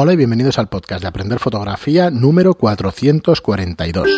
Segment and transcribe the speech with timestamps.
[0.00, 4.08] Hola y bienvenidos al podcast de Aprender Fotografía número 442.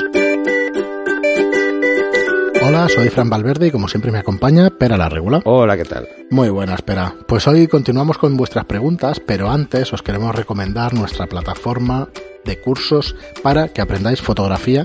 [2.62, 5.40] Hola, soy Fran Valverde y como siempre me acompaña Pera la Regula.
[5.46, 6.06] Hola, ¿qué tal?
[6.28, 7.14] Muy buena, espera.
[7.26, 12.10] Pues hoy continuamos con vuestras preguntas, pero antes os queremos recomendar nuestra plataforma
[12.44, 14.84] de cursos para que aprendáis fotografía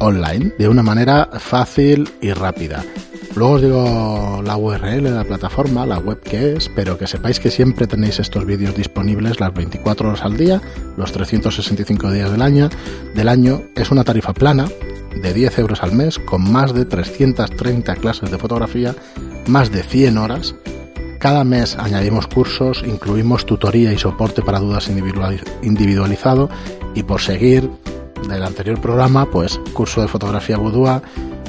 [0.00, 2.84] online de una manera fácil y rápida.
[3.36, 7.38] Luego os digo la URL de la plataforma, la web que es, pero que sepáis
[7.38, 10.60] que siempre tenéis estos vídeos disponibles las 24 horas al día,
[10.96, 12.68] los 365 días del año.
[13.14, 14.66] Del año es una tarifa plana
[15.22, 18.96] de 10 euros al mes con más de 330 clases de fotografía,
[19.46, 20.54] más de 100 horas.
[21.20, 24.90] Cada mes añadimos cursos, incluimos tutoría y soporte para dudas
[25.62, 26.48] individualizado
[26.94, 27.70] y por seguir
[28.28, 31.02] del anterior programa, pues curso de fotografía boudoir,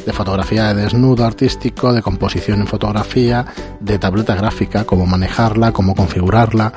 [0.05, 3.45] de fotografía de desnudo artístico, de composición en fotografía,
[3.79, 6.73] de tableta gráfica, cómo manejarla, cómo configurarla,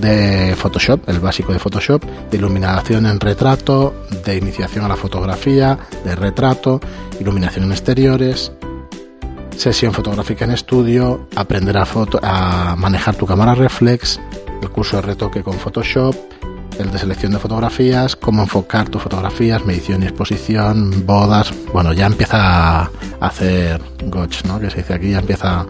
[0.00, 5.78] de Photoshop, el básico de Photoshop, de iluminación en retrato, de iniciación a la fotografía,
[6.04, 6.80] de retrato,
[7.18, 8.52] iluminación en exteriores,
[9.56, 11.86] sesión fotográfica en estudio, aprender a,
[12.22, 14.20] a manejar tu cámara reflex,
[14.60, 16.14] el curso de retoque con Photoshop,
[16.78, 21.52] el de selección de fotografías, cómo enfocar tus fotografías, medición y exposición, bodas.
[21.72, 24.58] Bueno, ya empieza a hacer gotch, ¿no?
[24.60, 25.66] Que se dice aquí, ya empieza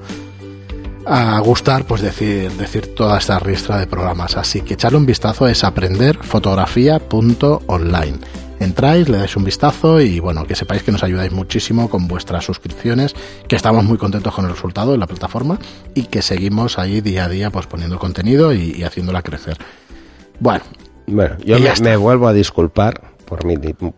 [1.06, 4.36] a gustar, pues decir, decir toda esta ristra de programas.
[4.36, 8.18] Así que echarle un vistazo es aprenderfotografía.online.
[8.58, 12.42] Entráis, le dais un vistazo y bueno, que sepáis que nos ayudáis muchísimo con vuestras
[12.44, 13.14] suscripciones,
[13.48, 15.58] que estamos muy contentos con el resultado de la plataforma
[15.94, 19.58] y que seguimos ahí día a día pues poniendo contenido y, y haciéndola crecer.
[20.40, 20.64] Bueno,
[21.06, 23.56] bueno, yo me, vuelvo a disculpar por mí,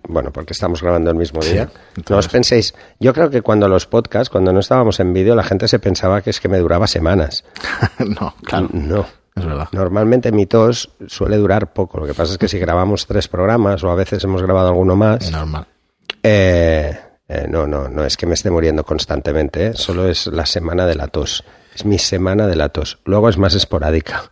[0.09, 1.69] bueno, porque estamos grabando el mismo día.
[2.09, 5.45] no os penséis, yo creo que cuando los podcasts, cuando no estábamos en vídeo, la
[5.45, 7.45] gente se pensaba que es que me duraba semanas.
[7.99, 8.69] no, claro.
[8.73, 9.07] No.
[9.37, 9.69] Es verdad.
[9.71, 12.01] Normalmente mi tos suele durar poco.
[12.01, 14.97] Lo que pasa es que si grabamos tres programas o a veces hemos grabado alguno
[14.97, 15.31] más.
[15.31, 15.67] Normal.
[16.23, 19.69] Eh, eh, no, no, no es que me esté muriendo constantemente.
[19.69, 19.73] ¿eh?
[19.75, 21.45] Solo es la semana de la tos.
[21.75, 22.99] Es mi semana de la tos.
[23.05, 24.31] Luego es más esporádica.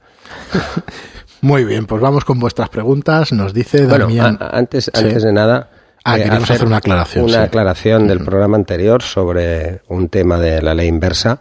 [1.46, 3.32] Muy bien, pues vamos con vuestras preguntas.
[3.32, 4.36] Nos dice Damián.
[4.40, 5.70] antes, antes de nada.
[6.04, 7.26] Ah, eh, hacer, una aclaración.
[7.26, 11.38] Una aclaración del programa anterior sobre un tema de la ley inversa.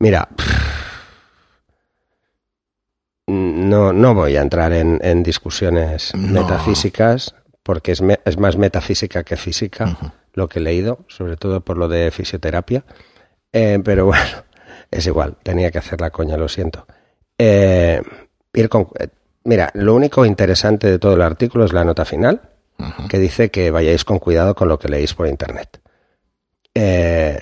[0.00, 0.28] Mira,
[3.26, 9.96] no, no voy a entrar en, discusiones metafísicas, porque es, es, más metafísica que física
[10.34, 12.84] lo que he leído, sobre todo por lo de fisioterapia.
[13.50, 14.44] Eh, pero bueno,
[14.90, 16.86] es igual, tenía que hacer la coña, lo siento.
[17.38, 18.02] Eh,
[18.52, 18.88] ir con,
[19.48, 22.42] Mira, lo único interesante de todo el artículo es la nota final,
[23.08, 25.80] que dice que vayáis con cuidado con lo que leéis por Internet.
[26.74, 27.40] Eh,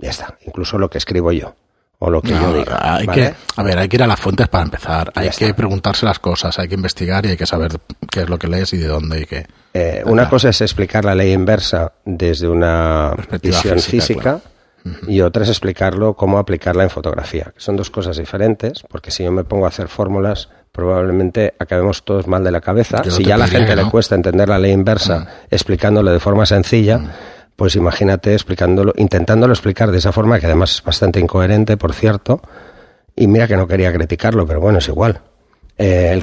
[0.00, 1.54] ya está, incluso lo que escribo yo
[2.00, 2.96] o lo que yo diga.
[2.96, 5.12] Hay que, a ver, hay que ir a las fuentes para empezar.
[5.14, 7.78] hay que preguntarse las cosas, hay que investigar y hay que saber
[8.10, 9.46] qué es lo que lees y de dónde y qué.
[9.74, 14.40] Eh, una cosa es explicar la ley inversa desde una visión física,
[15.06, 17.54] y otra es explicarlo cómo aplicarla en fotografía.
[17.56, 22.26] Son dos cosas diferentes, porque si yo me pongo a hacer fórmulas, probablemente acabemos todos
[22.26, 23.00] mal de la cabeza.
[23.08, 25.26] si ya a la gente le cuesta entender la ley inversa mm.
[25.52, 27.10] explicándolo de forma sencilla, mm.
[27.54, 32.42] pues imagínate explicándolo, intentándolo explicar de esa forma, que además es bastante incoherente, por cierto.
[33.14, 35.20] Y mira que no quería criticarlo, pero bueno, es igual.
[35.78, 36.20] Eh,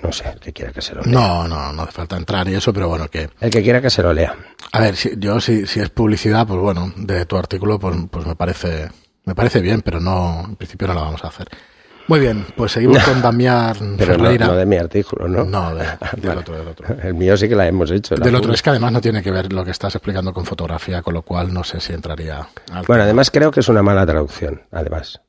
[0.00, 1.12] no sé, el que quiera que se lo lea.
[1.12, 3.28] No, no, no hace falta entrar y eso, pero bueno, que...
[3.40, 4.32] El que quiera que se lo lea.
[4.70, 8.26] A ver, si, yo si, si es publicidad, pues bueno, de tu artículo, pues, pues
[8.26, 8.88] me parece
[9.28, 11.48] me parece bien, pero no, en principio no lo vamos a hacer.
[12.08, 15.44] Muy bien, pues seguimos con Damián Pero No, de mi artículo, ¿no?
[15.44, 15.86] No, del
[16.38, 16.96] otro, del otro.
[17.02, 18.16] El mío sí que la hemos hecho.
[18.16, 21.02] del otro, es que además no tiene que ver lo que estás explicando con fotografía,
[21.02, 22.48] con lo cual no sé si entraría...
[22.86, 25.20] bueno, además creo que es una mala traducción, además.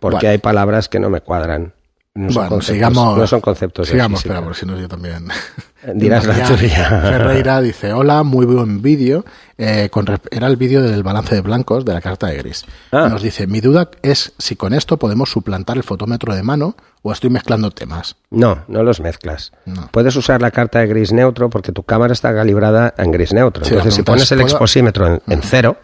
[0.00, 1.72] Porque hay palabras que no me cuadran.
[2.14, 5.28] No son, conceptos, sigamos, no son conceptos Sigamos, espera, por si no yo también.
[5.94, 7.00] Dirás la tuya.
[7.02, 9.24] Ferreira dice, hola, muy buen vídeo.
[9.58, 9.90] Eh,
[10.30, 12.64] era el vídeo del balance de blancos de la carta de gris.
[12.92, 13.08] Ah.
[13.10, 17.12] Nos dice, mi duda es si con esto podemos suplantar el fotómetro de mano o
[17.12, 18.16] estoy mezclando temas.
[18.30, 19.52] No, no los mezclas.
[19.90, 23.64] Puedes usar la carta de gris neutro porque tu cámara está calibrada en gris neutro.
[23.64, 25.76] Entonces, si pones el exposímetro en, cero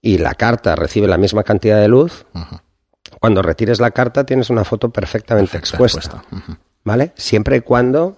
[0.00, 2.24] y la carta recibe la misma cantidad de luz,
[3.20, 6.22] cuando retires la carta tienes una foto perfectamente expuesta.
[6.84, 7.12] ¿Vale?
[7.16, 8.16] Siempre y cuando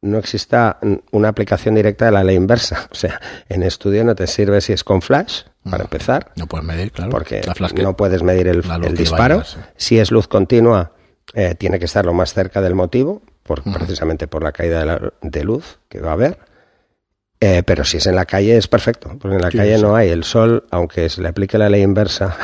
[0.00, 0.78] no exista
[1.10, 2.88] una aplicación directa de la ley inversa.
[2.90, 6.32] O sea, en estudio no te sirve si es con flash, para empezar.
[6.36, 7.10] No puedes medir, claro.
[7.10, 7.42] Porque
[7.82, 8.62] no puedes medir el,
[8.96, 9.42] disparo.
[9.76, 10.92] Si es luz continua,
[11.34, 15.44] eh, tiene que estar lo más cerca del motivo, por, precisamente por la caída de,
[15.44, 16.38] luz que va a haber.
[17.40, 20.08] Eh, pero si es en la calle es perfecto, porque en la calle no hay
[20.08, 22.36] el sol, aunque se le aplique la ley inversa,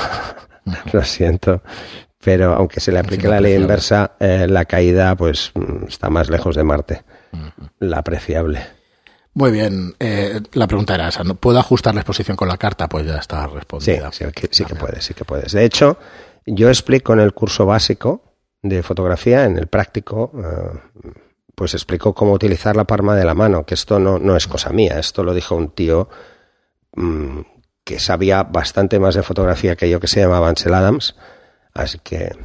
[0.92, 1.62] lo siento,
[2.22, 6.30] pero aunque se le aplique la ley inversa, eh, la caída pues mm, está más
[6.30, 7.02] lejos de Marte,
[7.78, 8.66] la apreciable.
[9.34, 11.34] Muy bien, eh, la pregunta era esa, ¿no?
[11.34, 12.88] ¿puedo ajustar la exposición con la carta?
[12.88, 14.12] Pues ya está respondida.
[14.12, 15.52] Sí, sí, que puedes, sí que puedes.
[15.52, 15.98] De hecho,
[16.46, 18.22] yo explico en el curso básico
[18.62, 21.10] de fotografía, en el práctico, eh,
[21.54, 24.70] pues explico cómo utilizar la palma de la mano, que esto no, no es cosa
[24.70, 26.08] mía, esto lo dijo un tío
[26.94, 27.40] mm,
[27.82, 31.16] que sabía bastante más de fotografía que yo, que se llamaba Ansel Adams,
[31.74, 32.36] Así que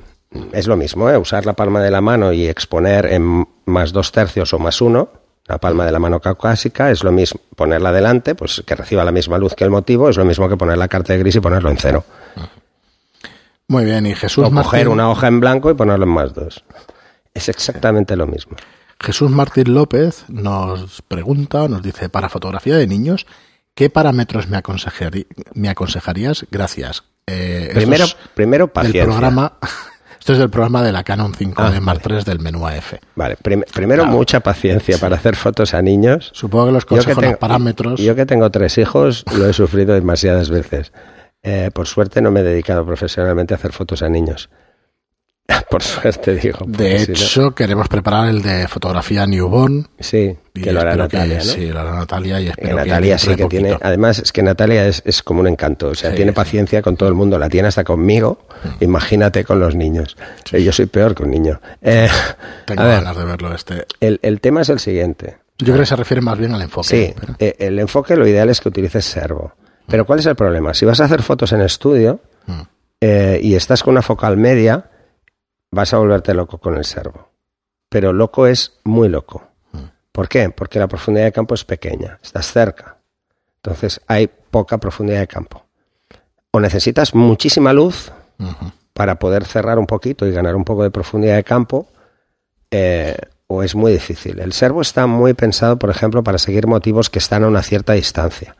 [0.51, 1.17] es lo mismo, ¿eh?
[1.17, 5.09] usar la palma de la mano y exponer en más dos tercios o más uno,
[5.45, 7.41] la palma de la mano caucásica, es lo mismo.
[7.55, 10.57] Ponerla delante, pues que reciba la misma luz que el motivo, es lo mismo que
[10.57, 12.05] poner la carta de gris y ponerlo en cero.
[13.67, 16.63] Muy bien, y Jesús o coger una hoja en blanco y ponerlo en más dos.
[17.33, 18.55] Es exactamente lo mismo.
[18.99, 23.25] Jesús Martín López nos pregunta, nos dice, para fotografía de niños,
[23.73, 24.61] ¿qué parámetros me,
[25.53, 26.45] me aconsejarías?
[26.51, 27.03] Gracias.
[27.25, 29.05] Eh, primero, primero paciencia.
[29.05, 29.53] programa,
[30.19, 32.95] esto es del programa de la Canon 5 ah, de Mark III del menú AF.
[33.15, 36.29] Vale, primero mucha paciencia para hacer fotos a niños.
[36.33, 37.99] Supongo que los consejos, los parámetros...
[37.99, 40.91] Yo que tengo tres hijos, lo he sufrido demasiadas veces.
[41.41, 44.49] Eh, por suerte no me he dedicado profesionalmente a hacer fotos a niños.
[45.69, 46.59] Por suerte, digo.
[46.67, 49.87] De hecho, queremos preparar el de fotografía newborn.
[49.99, 51.41] Sí, que lo hará Natalia.
[51.41, 53.77] Sí, lo hará Natalia y espero Natalia sí que tiene.
[53.81, 55.89] Además, es que Natalia es, es como un encanto.
[55.89, 57.39] O sea, tiene paciencia con todo el mundo.
[57.39, 58.45] La tiene hasta conmigo.
[58.63, 58.83] Mm.
[58.83, 60.17] Imagínate con los niños.
[60.51, 61.59] Yo soy peor que un niño.
[61.81, 62.07] Eh,
[62.65, 63.85] Tengo ganas de verlo este.
[63.99, 65.37] El, el, tema es el siguiente.
[65.57, 66.87] Yo creo que se refiere más bien al enfoque.
[66.87, 69.53] Sí, eh, el enfoque lo ideal es que utilices servo.
[69.87, 70.73] Pero ¿cuál es el problema?
[70.73, 72.61] Si vas a hacer fotos en estudio mm.
[73.01, 74.85] eh, y estás con una focal media
[75.71, 77.29] vas a volverte loco con el servo.
[77.89, 79.47] Pero loco es muy loco.
[79.71, 79.77] Mm.
[80.11, 80.49] ¿Por qué?
[80.49, 82.97] Porque la profundidad de campo es pequeña, estás cerca.
[83.57, 85.65] Entonces hay poca profundidad de campo.
[86.51, 88.11] O necesitas muchísima luz
[88.93, 91.87] para poder cerrar un poquito y ganar un poco de profundidad de campo,
[92.71, 93.17] eh,
[93.47, 94.39] o es muy difícil.
[94.39, 97.93] El servo está muy pensado, por ejemplo, para seguir motivos que están a una cierta
[97.93, 98.55] distancia.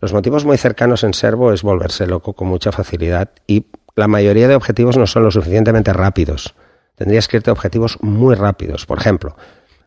[0.00, 4.48] Los motivos muy cercanos en servo es volverse loco con mucha facilidad y la mayoría
[4.48, 6.54] de objetivos no son lo suficientemente rápidos.
[6.94, 8.86] Tendrías que irte a objetivos muy rápidos.
[8.86, 9.36] Por ejemplo,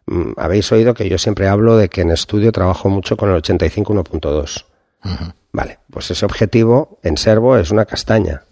[0.06, 3.36] mm, habéis oído que yo siempre hablo de que en estudio trabajo mucho con el
[3.36, 4.66] 85 1.2.
[5.52, 8.44] Vale, pues ese objetivo en servo es una castaña,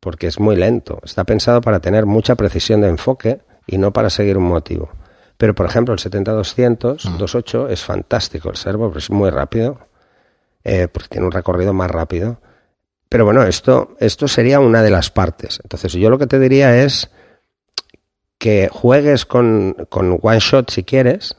[0.00, 1.00] porque es muy lento.
[1.04, 4.90] Está pensado para tener mucha precisión de enfoque y no para seguir un motivo.
[5.36, 9.78] Pero, por ejemplo, el 70-200, 2.8 es fantástico el servo, pero es muy rápido,
[10.64, 12.40] eh, porque tiene un recorrido más rápido.
[13.08, 15.60] Pero bueno, esto, esto sería una de las partes.
[15.62, 17.10] Entonces, yo lo que te diría es
[18.38, 21.36] que juegues con, con one shot si quieres,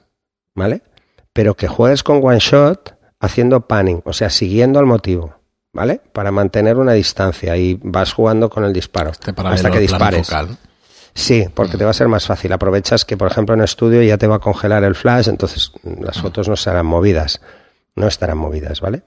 [0.56, 0.82] ¿vale?
[1.34, 5.36] Pero que juegues con one shot haciendo panning, o sea, siguiendo al motivo,
[5.74, 6.02] ¿vale?
[6.12, 10.30] Para mantener una distancia y vas jugando con el disparo este hasta que dispares.
[11.14, 12.54] Sí, porque te va a ser más fácil.
[12.54, 16.22] Aprovechas que, por ejemplo, en estudio ya te va a congelar el flash, entonces las
[16.22, 17.42] fotos no serán movidas,
[17.96, 19.04] no estarán movidas, ¿vale?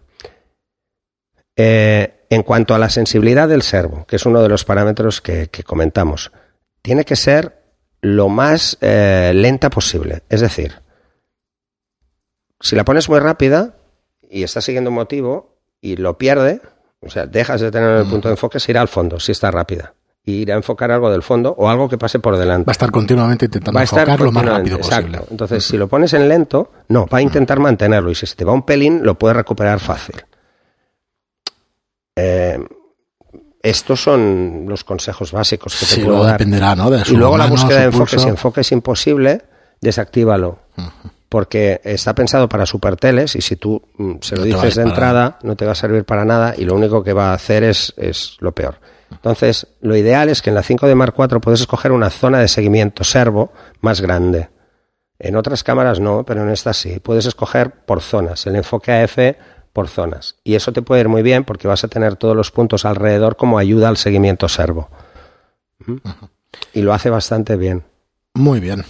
[1.56, 5.49] Eh, en cuanto a la sensibilidad del servo, que es uno de los parámetros que,
[5.67, 6.32] comentamos,
[6.81, 7.61] tiene que ser
[8.00, 10.23] lo más eh, lenta posible.
[10.29, 10.81] Es decir,
[12.61, 13.76] si la pones muy rápida
[14.31, 16.62] y está siguiendo un motivo y lo pierde,
[17.00, 19.50] o sea, dejas de tener el punto de enfoque, se irá al fondo, si está
[19.50, 19.94] rápida.
[20.25, 22.67] Y irá a enfocar algo del fondo o algo que pase por delante.
[22.67, 25.20] Va a estar continuamente intentando enfocar lo más rápido posible.
[25.31, 28.11] Entonces, si lo pones en lento, no, va a intentar mantenerlo.
[28.11, 30.25] Y si se te va un pelín, lo puedes recuperar fácil.
[32.16, 32.59] Eh,
[33.62, 36.33] estos son los consejos básicos que te puedo dar.
[36.38, 36.90] Dependerá, ¿no?
[36.95, 38.19] y luego la búsqueda de enfoque.
[38.19, 39.42] Si enfoque es imposible,
[39.81, 40.59] desactívalo.
[41.28, 45.57] Porque está pensado para superteles y si tú mm, se lo dices de entrada, no
[45.57, 48.37] te va a servir para nada y lo único que va a hacer es, es
[48.40, 48.81] lo peor.
[49.11, 52.38] Entonces, lo ideal es que en la 5 de Mark IV puedes escoger una zona
[52.40, 54.50] de seguimiento servo más grande.
[55.19, 56.99] En otras cámaras no, pero en esta sí.
[56.99, 58.45] Puedes escoger por zonas.
[58.47, 59.19] El enfoque AF
[59.73, 60.37] por zonas.
[60.45, 63.37] Y eso te puede ir muy bien porque vas a tener todos los puntos alrededor
[63.37, 64.91] como ayuda al seguimiento servo.
[65.87, 65.97] ¿Mm?
[66.75, 67.85] Y lo hace bastante bien.
[68.35, 68.85] Muy bien.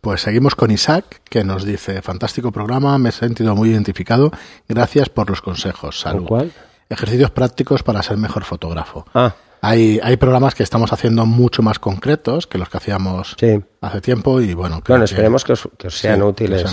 [0.00, 4.30] Pues seguimos con Isaac, que nos dice, fantástico programa, me he sentido muy identificado,
[4.68, 5.98] gracias por los consejos.
[5.98, 6.26] Salud.
[6.26, 6.52] ¿Cuál?
[6.88, 9.06] Ejercicios prácticos para ser mejor fotógrafo.
[9.14, 9.34] Ah.
[9.60, 13.36] Hay, hay programas que estamos haciendo mucho más concretos que los que hacíamos
[13.80, 14.82] hace tiempo y bueno.
[14.86, 16.64] Bueno, esperemos que os, sean útiles.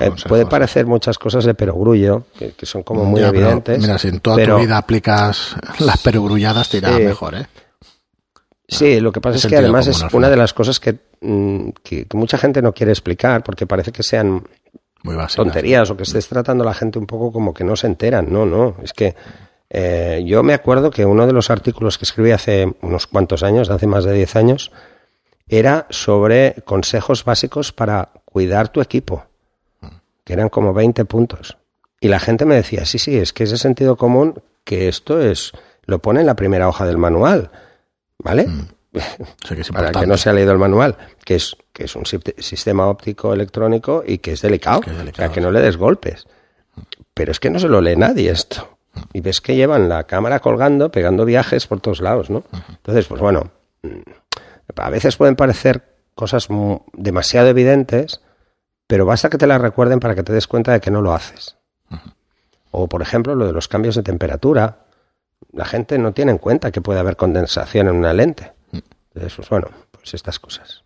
[0.00, 3.78] Eh, puede parecer muchas cosas de perogrullo, que, que son como muy evidentes.
[3.80, 7.46] mira, si en toda tu vida aplicas las perogrulladas te irá mejor, ¿eh?
[8.68, 10.80] Sí, lo que pasa es que además es una de las cosas
[11.20, 14.42] mm, que, que, mucha gente no quiere explicar porque parece que sean
[15.04, 17.86] muy tonterías o que estés tratando a la gente un poco como que no se
[17.86, 18.26] enteran.
[18.28, 19.14] No, no, es que
[19.70, 23.70] Eh, yo me acuerdo que uno de los artículos que escribí hace unos cuantos años,
[23.70, 24.72] hace más de 10 años,
[25.48, 29.26] era sobre consejos básicos para cuidar tu equipo,
[30.24, 31.56] que eran como 20 puntos.
[32.00, 35.20] Y la gente me decía, sí, sí, es que es de sentido común que esto
[35.20, 35.52] es,
[35.84, 37.50] lo pone en la primera hoja del manual,
[38.18, 38.46] ¿vale?
[38.48, 38.68] Mm.
[39.48, 42.86] que para que no se ha leído el manual, que es, que es un sistema
[42.86, 45.76] óptico electrónico y que es delicado, Que es delicado, o sea, que no le des
[45.76, 46.26] golpes.
[47.14, 48.75] Pero es que no se lo lee nadie esto.
[49.12, 52.44] Y ves que llevan la cámara colgando, pegando viajes por todos lados, ¿no?
[52.68, 53.50] Entonces, pues bueno,
[53.82, 54.00] mm,
[54.76, 56.48] a veces pueden parecer cosas
[56.94, 58.20] demasiado evidentes,
[58.86, 61.12] pero basta que te las recuerden para que te des cuenta de que no lo
[61.12, 61.56] haces.
[62.70, 64.86] O, por ejemplo, lo de los cambios de temperatura.
[65.52, 68.52] La gente no tiene en cuenta que puede haber condensación en una lente.
[68.72, 70.82] Entonces, pues bueno, pues estas cosas.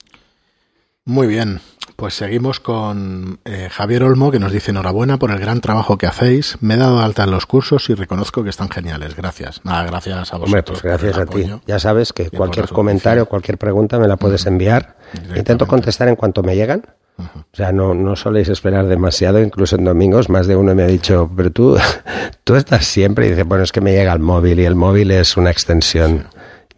[1.07, 1.61] Muy bien,
[1.97, 6.07] pues seguimos con eh, Javier Olmo que nos dice enhorabuena por el gran trabajo que
[6.07, 6.57] hacéis.
[6.61, 9.16] Me he dado alta en los cursos y reconozco que están geniales.
[9.16, 9.61] Gracias.
[9.64, 10.47] Nada, gracias a vosotros.
[10.47, 11.50] Hombre, pues gracias a ti.
[11.66, 14.97] Ya sabes que cualquier comentario, cualquier pregunta me la puedes enviar.
[15.35, 16.85] Intento contestar en cuanto me llegan.
[17.19, 20.30] O sea, no, no soléis esperar demasiado, incluso en domingos.
[20.30, 21.76] Más de uno me ha dicho, pero tú,
[22.45, 23.26] tú estás siempre.
[23.26, 26.28] Y dice, bueno, es que me llega el móvil y el móvil es una extensión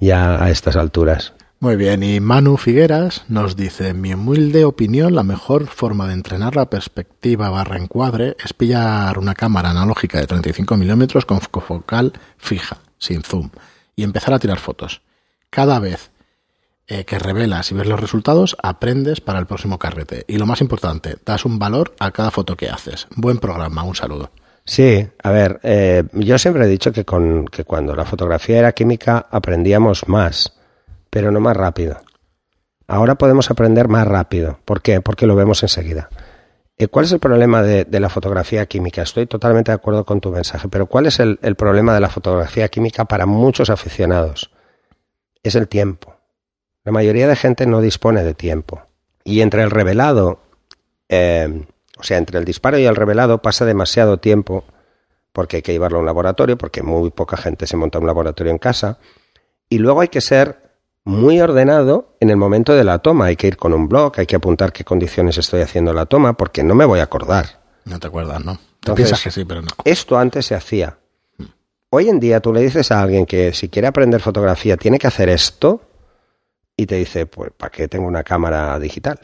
[0.00, 1.34] ya a estas alturas.
[1.62, 6.14] Muy bien, y Manu Figueras nos dice, en mi humilde opinión, la mejor forma de
[6.14, 12.14] entrenar la perspectiva barra encuadre es pillar una cámara analógica de 35 milímetros con focal
[12.36, 13.50] fija, sin zoom,
[13.94, 15.02] y empezar a tirar fotos.
[15.50, 16.10] Cada vez
[16.88, 20.24] eh, que revelas y ves los resultados, aprendes para el próximo carrete.
[20.26, 23.06] Y lo más importante, das un valor a cada foto que haces.
[23.14, 24.32] Buen programa, un saludo.
[24.64, 28.72] Sí, a ver, eh, yo siempre he dicho que, con, que cuando la fotografía era
[28.72, 30.54] química aprendíamos más,
[31.12, 32.00] pero no más rápido.
[32.88, 34.58] Ahora podemos aprender más rápido.
[34.64, 35.02] ¿Por qué?
[35.02, 36.08] Porque lo vemos enseguida.
[36.78, 39.02] Eh, ¿Cuál es el problema de, la fotografía química?
[39.02, 42.08] Estoy totalmente de acuerdo con tu mensaje, pero ¿cuál es el, el problema de la
[42.08, 44.52] fotografía química para muchos aficionados?
[45.42, 46.16] Es el tiempo.
[46.82, 48.80] La mayoría de gente no dispone de tiempo.
[49.22, 50.40] Y entre el revelado,
[51.10, 51.66] eh,
[51.98, 54.64] o sea, entre el disparo y el revelado pasa demasiado tiempo
[55.34, 58.50] porque hay que llevarlo a un laboratorio, porque muy poca gente se monta un laboratorio
[58.50, 58.98] en casa.
[59.68, 60.71] Y luego hay que ser
[61.04, 63.26] muy ordenado en el momento de la toma.
[63.26, 66.34] Hay que ir con un blog, hay que apuntar qué condiciones estoy haciendo la toma,
[66.36, 67.60] porque no me voy a acordar.
[67.84, 68.54] No te acuerdas, ¿no?
[68.56, 69.68] Te Entonces- piensas que sí, pero no.
[69.84, 70.98] Esto antes se hacía.
[71.90, 75.06] Hoy en día tú le dices a alguien que si quiere aprender fotografía tiene que
[75.08, 75.82] hacer esto
[76.76, 79.18] y te dice, pues, ¿para qué tengo una cámara digital?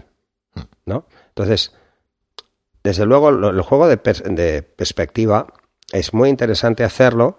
[0.85, 1.07] ¿No?
[1.29, 1.73] Entonces,
[2.83, 5.47] desde luego, lo- el juego de, pers- de perspectiva
[5.93, 7.39] es muy interesante hacerlo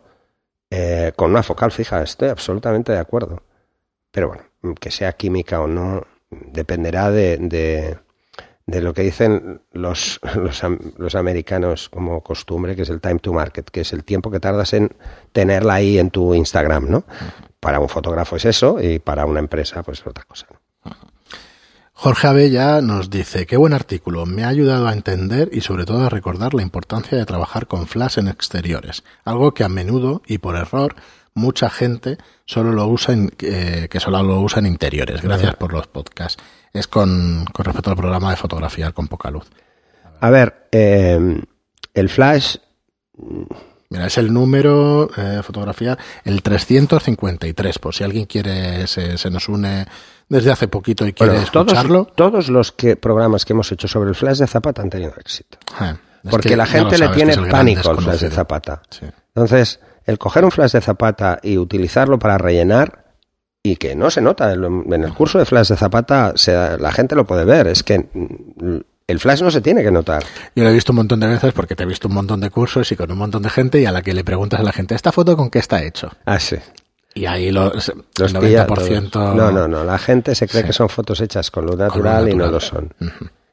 [0.72, 2.02] eh, con una focal fija.
[2.02, 3.44] Estoy absolutamente de acuerdo.
[4.12, 7.38] Pero bueno, que sea química o no, dependerá de,
[8.66, 10.62] de, lo que dicen los, los,
[10.98, 14.40] los americanos como costumbre, que es el time to market, que es el tiempo que
[14.40, 14.92] tardas en
[15.32, 17.04] tenerla ahí en tu Instagram, ¿no?
[17.60, 20.48] Para un fotógrafo es eso y para una empresa pues es otra cosa.
[22.02, 26.06] Jorge Abella nos dice, qué buen artículo, me ha ayudado a entender y sobre todo
[26.06, 30.38] a recordar la importancia de trabajar con flash en exteriores, algo que a menudo y
[30.38, 30.96] por error
[31.34, 35.22] mucha gente solo lo usa en, eh, que solo lo usa en interiores.
[35.22, 36.42] Gracias por los podcasts.
[36.74, 39.50] Es con, con respecto al programa de fotografía con poca luz.
[40.22, 41.42] A ver, eh,
[41.94, 42.58] el flash,
[43.92, 49.50] Mira, es el número eh, fotografía, el 353, por si alguien quiere, se, se nos
[49.50, 49.88] une
[50.28, 52.06] desde hace poquito y quiere bueno, escucharlo.
[52.06, 55.58] todos los que, programas que hemos hecho sobre el flash de Zapata han tenido éxito.
[55.82, 58.30] Eh, es Porque que la gente le tiene pánico al flash de.
[58.30, 58.84] Zapata.
[58.92, 59.08] Sí.
[59.34, 63.14] Entonces, el coger un flash de Zapata y utilizarlo para rellenar
[63.64, 67.16] y que no se nota en el curso de flash de Zapata, se- la gente
[67.16, 70.24] lo puede ver, es que mm, el flash no se tiene que notar.
[70.56, 72.50] Yo lo he visto un montón de veces porque te he visto un montón de
[72.50, 74.72] cursos y con un montón de gente y a la que le preguntas a la
[74.72, 76.10] gente, ¿esta foto con qué está hecho?
[76.26, 76.58] Ah, sí.
[77.16, 79.10] Y ahí Los pilla 90%...
[79.10, 79.36] todos.
[79.36, 79.84] No, no, no.
[79.84, 80.68] La gente se cree Sí.
[80.68, 82.52] que son fotos hechas con luz con lo natural, y no natural.
[82.52, 82.94] lo son.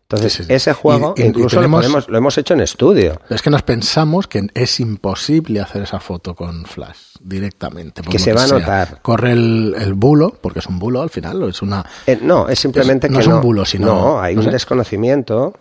[0.09, 0.55] Entonces, Sí, sí, sí.
[0.55, 3.21] ese juego Y- incluso lo, podemos- lo hemos hecho en estudio.
[3.29, 8.03] Es que nos pensamos que es imposible hacer esa foto con flash directamente.
[8.03, 8.59] Que se va a sea.
[8.61, 9.01] notar.
[9.03, 11.85] Corre el, el bulo, porque es un bulo al final, es una...
[12.07, 14.47] Eh, no, es simplemente Es- no que es un bulo, sino- No, hay no un
[14.47, 14.53] sé.
[14.53, 15.55] desconocimiento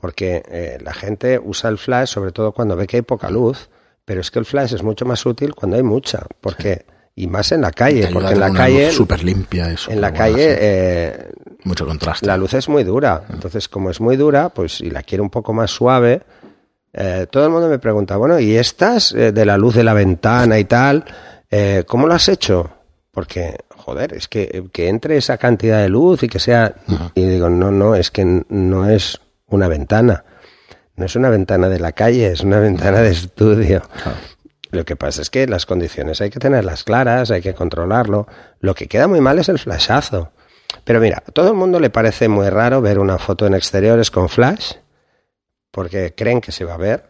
[0.00, 3.68] porque eh, la gente usa el flash sobre todo cuando ve que hay poca luz,
[4.06, 6.86] pero es que el flash es mucho más útil cuando hay mucha, porque
[7.16, 9.72] y más en la calle, porque en la calle súper limpia.
[9.72, 11.30] y en la calle eh,
[11.64, 12.26] Mucho contraste.
[12.26, 15.30] la luz es muy dura, entonces como es muy dura, pues si la quiero un
[15.30, 16.22] poco más suave,
[16.92, 19.94] eh, todo el mundo me pregunta, bueno, ¿y estas eh, de la luz de la
[19.94, 21.04] ventana y tal,
[21.50, 22.70] eh, cómo lo has hecho?
[23.10, 26.74] Porque, joder, es que, que entre esa cantidad de luz y que sea...
[27.14, 30.24] Y digo, no, no, es que no es una ventana.
[30.96, 33.82] No es una ventana de la calle, es una ventana de estudio.
[34.74, 38.26] Lo que pasa es que las condiciones hay que tenerlas claras, hay que controlarlo.
[38.60, 40.32] Lo que queda muy mal es el flashazo.
[40.84, 44.10] Pero mira, a todo el mundo le parece muy raro ver una foto en exteriores
[44.10, 44.74] con flash,
[45.70, 47.08] porque creen que se va a ver,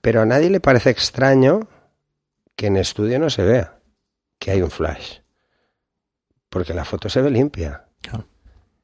[0.00, 1.68] pero a nadie le parece extraño
[2.56, 3.78] que en estudio no se vea
[4.38, 5.20] que hay un flash,
[6.48, 7.86] porque la foto se ve limpia.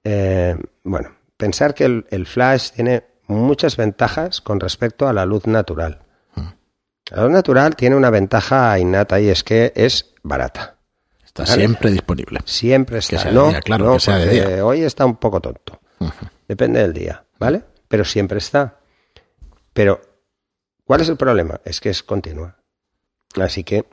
[0.05, 6.08] Eh, bueno, pensar que el flash tiene muchas ventajas con respecto a la luz natural.
[7.11, 10.77] La luz natural tiene una ventaja innata y es que es barata.
[11.25, 12.41] Está siempre disponible.
[12.45, 13.31] Siempre está.
[13.31, 14.65] no, claro, que sea de día.
[14.65, 15.81] Hoy está un poco tonto.
[16.47, 17.63] Depende del día, ¿vale?
[17.89, 18.79] Pero siempre está.
[19.73, 20.01] Pero,
[20.85, 21.61] ¿cuál es el problema?
[21.65, 22.57] Es que es continua.
[23.37, 23.87] Así que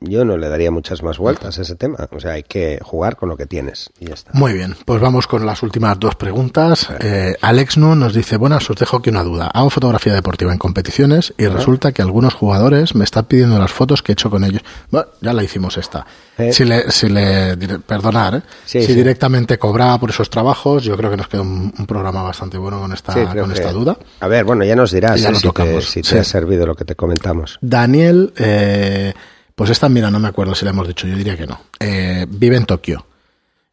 [0.00, 2.08] yo no le daría muchas más vueltas a ese tema.
[2.10, 4.30] O sea, hay que jugar con lo que tienes y ya está.
[4.34, 6.88] Muy bien, pues vamos con las últimas dos preguntas.
[7.00, 9.46] Eh, Alex Nu nos dice, buenas, os dejo aquí una duda.
[9.46, 14.02] Hago fotografía deportiva en competiciones y resulta que algunos jugadores me están pidiendo las fotos
[14.02, 14.62] que he hecho con ellos.
[14.90, 16.06] Bueno, ya la hicimos esta.
[16.36, 16.52] Eh.
[16.52, 18.42] Si le, si le perdonar, ¿eh?
[18.64, 22.80] si directamente cobraba por esos trabajos, yo creo que nos queda un, programa bastante bueno
[22.80, 23.96] con esta, con esta duda.
[24.20, 26.84] A ver, bueno, ya nos dirás ya si, te, si te ha servido lo que
[26.84, 27.58] te comentamos.
[27.60, 29.14] Daniel, eh,
[29.58, 31.60] pues esta, mira, no me acuerdo si la hemos dicho, yo diría que no.
[31.80, 33.04] Eh, vive en Tokio.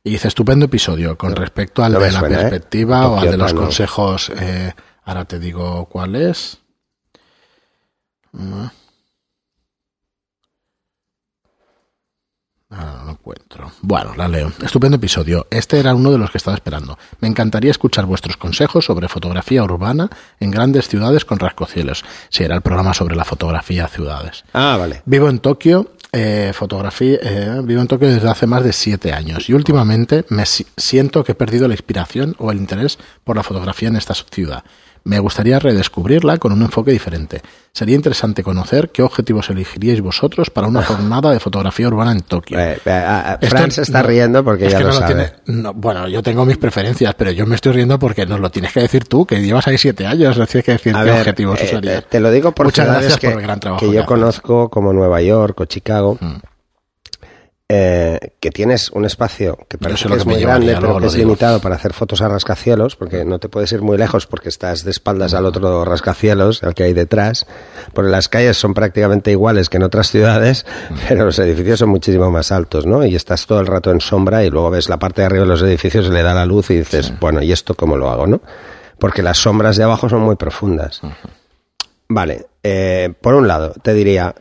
[0.04, 2.28] Y dice, estupendo episodio con respecto al de la ¿eh?
[2.28, 4.32] perspectiva o al de los consejos.
[4.36, 4.74] Eh,
[5.04, 6.58] ahora te digo cuál es.
[8.32, 8.66] Mm.
[12.72, 13.72] Ah, no encuentro.
[13.82, 14.52] Bueno, la leo.
[14.64, 15.46] Estupendo episodio.
[15.52, 16.98] Este era uno de los que estaba esperando.
[17.20, 22.04] Me encantaría escuchar vuestros consejos sobre fotografía urbana en grandes ciudades con rascocielos.
[22.30, 24.46] Si era el programa sobre la fotografía ciudades.
[24.54, 25.04] Ah, vale.
[25.06, 25.92] Vivo en Tokio.
[26.12, 30.46] Eh, fotografía, eh, vivo en Tokio desde hace más de siete años y últimamente me
[30.46, 34.64] siento que he perdido la inspiración o el interés por la fotografía en esta ciudad
[35.06, 37.42] me gustaría redescubrirla con un enfoque diferente.
[37.72, 42.60] Sería interesante conocer qué objetivos elegiríais vosotros para una jornada de fotografía urbana en Tokio.
[42.60, 45.32] Eh, eh, Fran se está riendo porque ya lo, sabe.
[45.76, 48.82] bueno, yo tengo mis preferencias, pero yo me estoy riendo porque nos lo tienes que
[48.82, 52.06] decir tú, que llevas ahí siete años, no tienes que decir qué objetivos eh, usarías.
[52.10, 54.92] te lo digo por Muchas gracias que, por el gran trabajo que yo conozco como
[54.92, 56.18] Nueva York o Chicago.
[56.20, 56.55] Mm.
[57.68, 61.60] Eh, que tienes un espacio que parece que es muy grande, pero que es limitado
[61.60, 64.92] para hacer fotos a rascacielos, porque no te puedes ir muy lejos porque estás de
[64.92, 67.48] espaldas al otro rascacielos, al que hay detrás,
[67.94, 70.64] porque las calles son prácticamente iguales que en otras ciudades,
[71.10, 73.04] pero los edificios son muchísimo más altos, ¿no?
[73.04, 75.50] Y estás todo el rato en sombra y luego ves la parte de arriba de
[75.50, 78.42] los edificios, le da la luz y dices, bueno, ¿y esto cómo lo hago, no?
[79.00, 81.02] Porque las sombras de abajo son muy profundas.
[82.10, 84.36] Vale, eh, por un lado, te diría,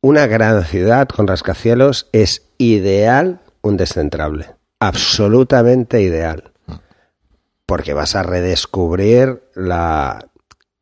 [0.00, 4.54] una gran ciudad con rascacielos es ideal un descentrable.
[4.78, 6.52] Absolutamente ideal.
[7.66, 10.28] Porque vas a redescubrir la,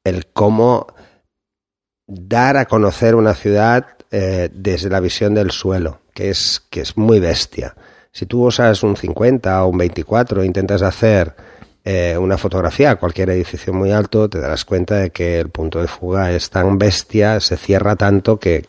[0.05, 0.87] el cómo
[2.07, 6.97] dar a conocer una ciudad eh, desde la visión del suelo, que es, que es
[6.97, 7.77] muy bestia.
[8.11, 11.37] Si tú usas un 50 o un 24 e intentas hacer
[11.91, 15.81] eh, una fotografía a cualquier edificio muy alto, te darás cuenta de que el punto
[15.81, 18.63] de fuga es tan bestia, se cierra tanto que,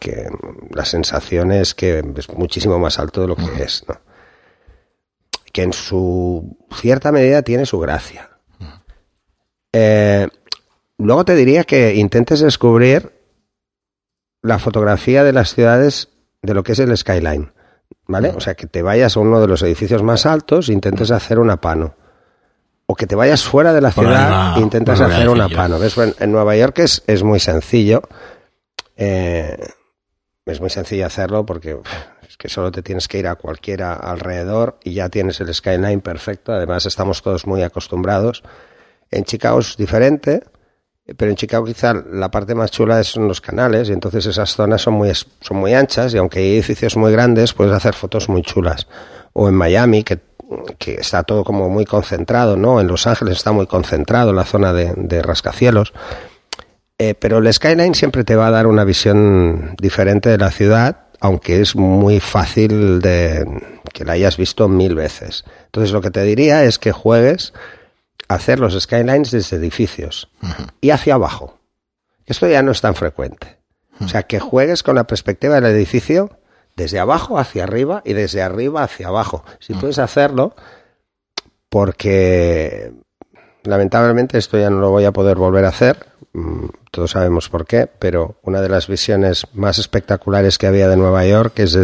[0.72, 4.00] la sensación es que es muchísimo más alto de lo que es, ¿no?
[5.52, 8.30] Que en su cierta medida tiene su gracia.
[9.74, 10.26] Eh,
[10.98, 13.12] luego te diría que intentes descubrir
[14.42, 16.08] la fotografía de las ciudades
[16.42, 17.52] de lo que es el skyline,
[18.08, 18.30] ¿vale?
[18.30, 21.38] O sea, que te vayas a uno de los edificios más altos e intentes hacer
[21.38, 21.96] una pano
[22.92, 25.78] o que te vayas fuera de la ciudad e intentas hacer una pano.
[25.78, 25.96] ¿Ves?
[25.96, 28.02] en Nueva York es, es muy sencillo.
[28.98, 29.56] Eh,
[30.48, 31.78] es muy sencillo hacerlo porque
[32.28, 36.02] es que solo te tienes que ir a cualquiera alrededor y ya tienes el skyline
[36.02, 36.52] perfecto.
[36.52, 38.42] Además, estamos todos muy acostumbrados.
[39.12, 40.42] En Chicago es diferente,
[41.16, 44.82] pero en Chicago quizá la parte más chula son los canales y entonces esas zonas
[44.82, 48.42] son muy, son muy anchas y aunque hay edificios muy grandes puedes hacer fotos muy
[48.42, 48.88] chulas.
[49.34, 50.29] O en Miami, que
[50.78, 52.82] que está todo como muy concentrado, ¿no?
[52.82, 55.94] En Los Ángeles está muy concentrado la zona de, rascacielos.
[56.98, 61.08] Eh, pero el skyline siempre te va a dar una visión diferente de la ciudad,
[61.20, 63.46] aunque es muy fácil de
[63.94, 65.46] que la hayas visto mil veces.
[65.66, 67.54] Entonces lo que te diría es que juegues
[68.28, 70.30] a hacer los skylines desde edificios
[70.82, 71.60] y hacia abajo.
[72.26, 73.58] Esto ya no es tan frecuente.
[74.02, 76.39] O sea, que juegues con la perspectiva del edificio
[76.80, 79.44] desde abajo hacia arriba y desde arriba hacia abajo.
[79.60, 79.80] Si mm.
[79.82, 80.56] puedes hacerlo,
[81.68, 82.94] porque
[83.64, 87.66] lamentablemente esto ya no lo voy a poder volver a hacer, mm, todos sabemos por
[87.66, 91.78] qué, pero una de las visiones más espectaculares que había de Nueva York es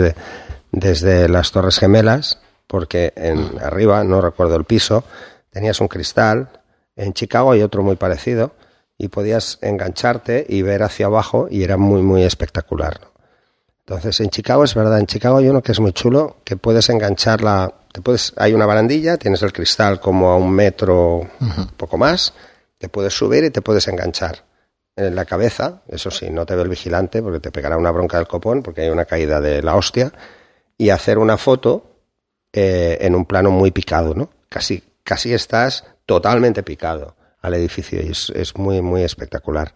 [0.71, 5.03] desde las Torres Gemelas, porque en arriba, no recuerdo el piso,
[5.49, 6.61] tenías un cristal,
[6.95, 8.53] en Chicago hay otro muy parecido,
[8.97, 13.14] y podías engancharte y ver hacia abajo y era muy, muy espectacular.
[13.87, 16.89] Entonces, en Chicago es verdad, en Chicago hay uno que es muy chulo, que puedes
[16.89, 21.95] engancharla, te puedes, hay una barandilla, tienes el cristal como a un metro, un poco
[21.95, 22.33] más,
[22.79, 24.43] te puedes subir y te puedes enganchar
[24.95, 28.17] en la cabeza, eso sí, no te ve el vigilante porque te pegará una bronca
[28.17, 30.11] del copón porque hay una caída de la hostia,
[30.77, 32.01] y hacer una foto
[32.53, 34.29] eh, en un plano muy picado, ¿no?
[34.49, 39.73] Casi, casi estás totalmente picado al edificio y es, es muy, muy espectacular.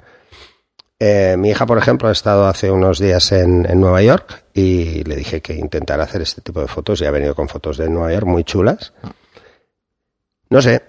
[1.02, 5.02] Eh, mi hija, por ejemplo, ha estado hace unos días en, en, Nueva York y
[5.06, 7.90] le dije que intentara hacer este tipo de fotos y ha venido con fotos de
[7.90, 8.94] Nueva York muy chulas.
[10.50, 10.84] No sé,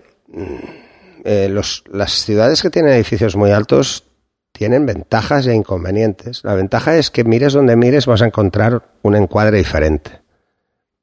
[1.24, 4.04] eh, los, las ciudades que tienen edificios muy altos
[4.50, 6.42] tienen ventajas e inconvenientes.
[6.42, 10.22] La ventaja es que mires donde mires vas a encontrar un encuadre diferente,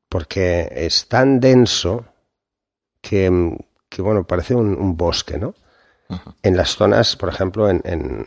[0.09, 2.03] porque es tan denso
[2.99, 5.55] que, que bueno, parece un, un bosque, ¿no?
[6.41, 8.25] En las zonas, por ejemplo, en, en,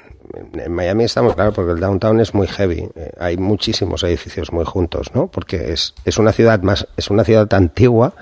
[0.52, 2.88] en, Miami estamos claro porque el downtown es muy heavy.
[2.94, 5.28] Eh, hay muchísimos edificios muy juntos, ¿no?
[5.28, 8.14] Porque es, es una ciudad más, es una ciudad antigua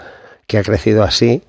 [0.47, 1.42] que ha crecido así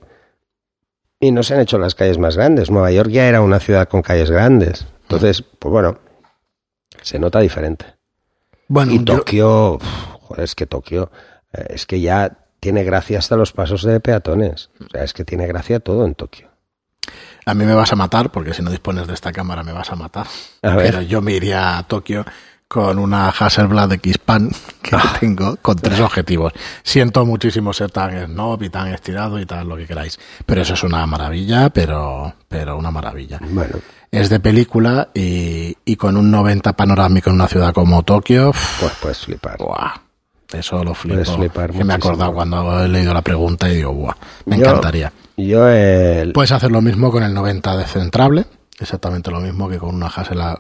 [1.19, 2.71] y no se han hecho las calles más grandes.
[2.71, 4.87] Nueva York ya era una ciudad con calles grandes.
[5.03, 5.99] Entonces, pues bueno,
[7.01, 7.85] se nota diferente.
[8.67, 9.79] Bueno, y Tokio, yo...
[10.21, 11.11] joder, es que Tokio,
[11.53, 14.69] eh, es que ya tiene gracia hasta los pasos de peatones.
[14.79, 16.48] O sea, es que tiene gracia todo en Tokio.
[17.49, 19.91] A mí me vas a matar, porque si no dispones de esta cámara me vas
[19.91, 20.27] a matar.
[20.61, 22.25] A Pero yo me iría a Tokio
[22.69, 24.51] con una Hasselblad X-Pan
[24.83, 25.17] que ah.
[25.19, 26.53] tengo con tres objetivos.
[26.83, 30.19] Siento muchísimo ser tan snob y tan estirado y tal, lo que queráis.
[30.45, 33.39] Pero eso es una maravilla, pero, pero una maravilla.
[33.41, 33.79] Bueno.
[34.11, 38.51] Es de película y, y con un 90 panorámico en una ciudad como Tokio.
[38.79, 39.57] Pues puedes flipar.
[39.57, 39.93] Buah,
[40.53, 41.15] eso lo flipo.
[41.15, 44.57] Puedes flipar que me he acordado cuando he leído la pregunta y digo, buah, me
[44.57, 45.11] yo, encantaría.
[45.37, 46.33] Yo el...
[46.33, 48.45] Puedes hacer lo mismo con el 90 descentrable,
[48.79, 50.57] exactamente lo mismo que con una Hasselblad.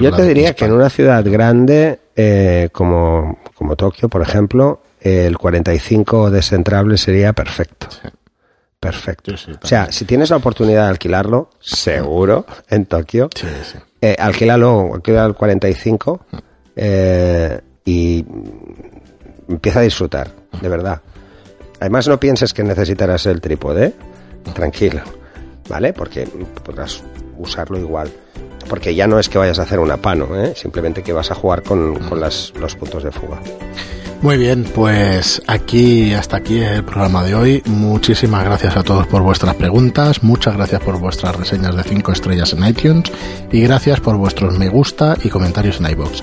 [0.00, 5.36] Yo te diría que en una ciudad grande eh, como, como Tokio, por ejemplo, el
[5.36, 7.88] 45 descentrable sería perfecto.
[7.90, 8.08] Sí.
[8.84, 9.36] Perfecto.
[9.36, 13.30] Sí, sí, o sea, si tienes la oportunidad de alquilarlo, seguro, en Tokio.
[14.00, 16.26] Eh, alquílalo, alquila el 45
[16.76, 18.22] eh, y
[19.48, 20.30] empieza a disfrutar,
[20.60, 21.00] de verdad.
[21.80, 23.94] Además, no pienses que necesitarás el trípode,
[24.54, 25.02] tranquilo,
[25.68, 25.92] ¿vale?
[25.92, 26.26] Porque
[26.64, 27.02] podrás
[27.38, 28.10] usarlo igual.
[28.68, 30.54] Porque ya no es que vayas a hacer una pano, ¿eh?
[30.56, 33.38] simplemente que vas a jugar con, los puntos de fuga.
[34.22, 37.62] Muy bien, pues aquí hasta aquí el programa de hoy.
[37.66, 42.54] Muchísimas gracias a todos por vuestras preguntas, muchas gracias por vuestras reseñas de 5 estrellas
[42.54, 43.12] en iTunes
[43.52, 46.22] y gracias por vuestros me gusta y comentarios en iBox.